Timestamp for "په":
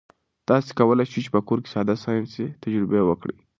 1.33-1.39